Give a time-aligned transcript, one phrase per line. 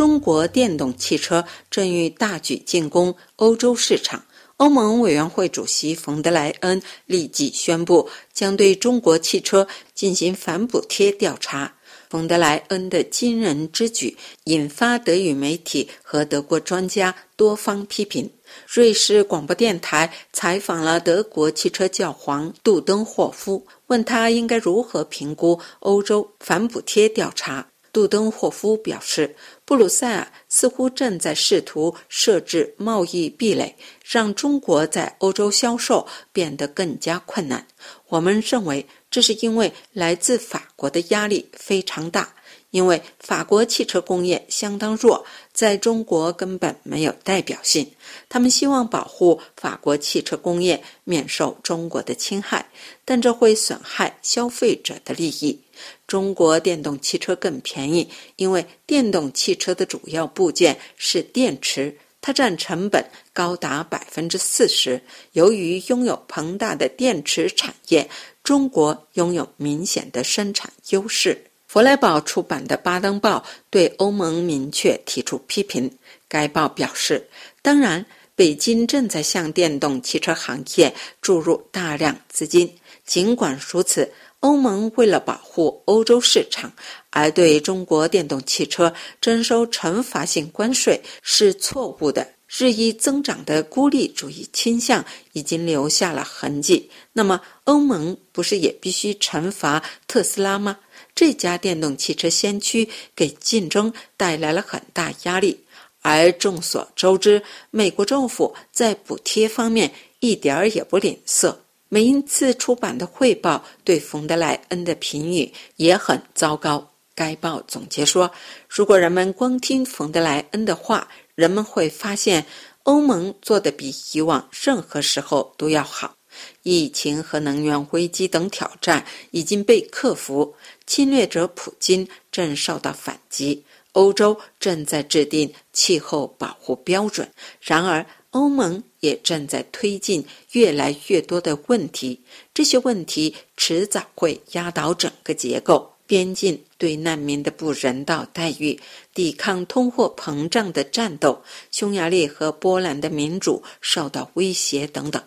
[0.00, 4.24] 中国电动汽车正欲大举进攻欧洲市场。
[4.56, 11.74] 欧盟委员会主席冯德莱恩立即宣布，将对中国汽车进行反补贴调查。
[12.08, 18.30] 冯德莱恩的惊人之举引发德语媒体和德国专家多方批评。
[18.66, 27.66] 瑞士广播电台采访了德国汽车教皇杜登霍夫，问他应该如何评估欧洲反补贴调查。
[27.92, 37.66] 杜登霍夫表示，布鲁塞尔似乎正在试图设置贸易壁垒，让中国在欧洲销售变得更加困难。
[38.08, 42.32] 我们认为，这是因为来自法国的压力非常大，
[42.70, 47.90] 因为法国汽车工业相当弱，在中国根本没有代表性。
[48.28, 52.68] 他们希望保护法国汽车工业免受中国的侵害，
[53.04, 55.60] 但这会损害消费者的利益。
[56.06, 65.00] 中国电动汽车更便宜，因为电动汽车的主要部件是电池，它占成本高达百分之四十。
[65.32, 68.08] 由于拥有庞大的电池产业，
[68.42, 71.46] 中国拥有明显的生产优势。
[71.66, 73.38] 弗莱堡出版的《巴登报》
[73.70, 75.88] 对欧盟明确提出批评。
[76.26, 77.28] 该报表示，
[77.62, 78.04] 当然，
[78.40, 82.74] 北京正在向电动汽车行业注入大量资金，
[83.04, 84.10] 尽管如此。
[84.38, 86.72] 欧盟为了保护欧洲市场
[87.10, 92.26] 而对中国电动汽车征收惩罚性关税是错误的。
[92.48, 96.90] 日益增长的孤立主义倾向已经留下了痕迹。
[97.12, 100.78] 那么，欧盟不是也必须惩罚特斯拉吗？
[101.14, 105.60] 这家电动汽车先驱给竞争带来了很大压力。
[106.02, 111.54] 而众所周知，美国政府在补贴方面一点儿也不吝啬。
[111.88, 116.88] 每一次出版的汇报对冯德莱恩的评语也很糟糕。
[117.14, 118.30] 该报总结说
[118.66, 122.46] ：“如果人们光听冯德莱恩的话，人们会发现
[122.84, 126.14] 欧盟做的比以往任何时候都要好。
[126.62, 130.54] 疫情和能源危机等挑战已经被克服，
[130.86, 137.30] 侵略者普京正受到反击，欧洲正在制定气候保护标准。
[137.60, 142.20] 然而，欧盟。”也正在推进越来越多的问题，
[142.52, 145.90] 这些问题迟早会压倒整个结构。
[146.06, 148.78] 边境对难民的不人道待遇，
[149.14, 155.22] 抵抗通货膨胀的战斗，匈牙利和波兰的民主受到威胁等等。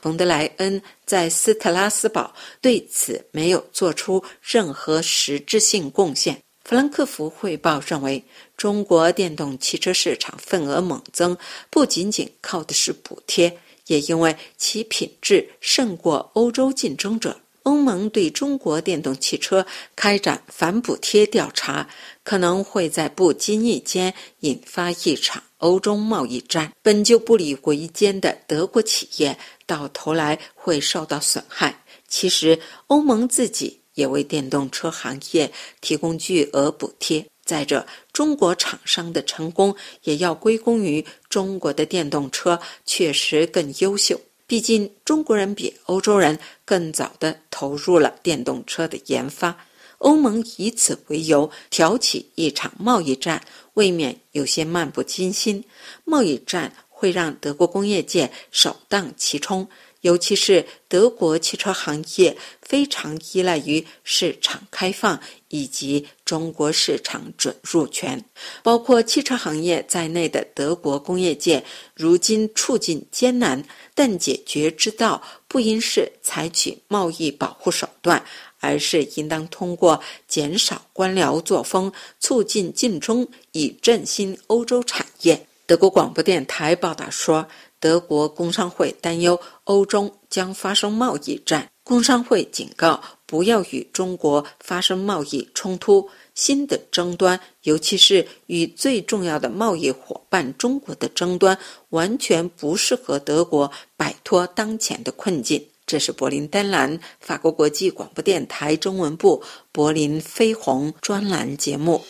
[0.00, 6.40] 冯德莱恩在斯特拉斯堡对此没有做出任何实质性贡献。
[6.68, 8.22] 弗兰克福汇报认为，
[8.54, 11.34] 中国电动汽车市场份额猛增，
[11.70, 17.40] 不仅仅靠的是补贴，也因为其品质胜过欧洲竞争者。
[17.62, 21.88] 欧盟对中国电动汽车开展反补贴调查，
[22.22, 26.70] 可能会在不经意间引发一场欧中贸易战。
[26.82, 29.34] 本就不离为艰的德国企业，
[29.64, 31.82] 到头来会受到损害。
[32.08, 33.80] 其实，欧盟自己。
[33.98, 35.50] 也为电动车行业
[35.80, 37.26] 提供巨额补贴。
[37.44, 44.20] 再者，中国厂商的成功也要归功于中国的电动车确实更优秀。
[44.46, 49.64] 毕竟，中国人比欧洲人更早地投入了电动车的研发。
[49.98, 53.44] 欧盟以此为由挑起一场贸易战，
[53.74, 55.64] 未免有些漫不经心。
[56.04, 59.68] 贸易战会让德国工业界首当其冲。
[60.02, 68.24] 尤其是德国汽车行业非常依赖于市场开放以及中国市场准入权，
[68.62, 71.64] 包括汽车行业在内的德国工业界
[71.94, 73.64] 如今处境艰难，
[73.94, 78.24] 但解决之道不应是采取贸易保护手段，
[78.60, 85.46] 而是应当通过减少官僚作风，促进竞争，以振兴欧洲产业。
[85.66, 87.48] 德国广播电台报道说。
[87.80, 96.08] 德国工商会担忧欧中将发生贸易战，工商会警告不要与中国发生贸易冲突。
[96.34, 101.58] 新的争端，尤其是与最重要的贸易伙伴中国的争端，
[101.88, 105.66] 完全不适合德国摆脱当前的困境。
[105.84, 109.42] 这是柏林丹兰法国国际广播电台中文部
[109.72, 112.04] 柏林飞鸿专栏节目。